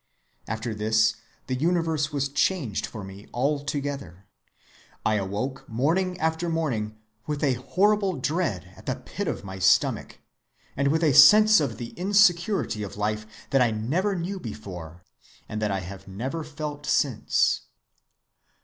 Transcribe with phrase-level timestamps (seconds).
[0.47, 4.25] After this the universe was changed for me altogether.
[5.05, 10.19] I awoke morning after morning with a horrible dread at the pit of my stomach,
[10.75, 15.03] and with a sense of the insecurity of life that I never knew before,
[15.47, 17.67] and that I have never felt since.